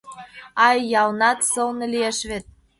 Ай, 0.67 0.79
ялнат 1.01 1.39
сылне 1.51 1.85
лиеш 1.93 2.19
вет! 2.29 2.45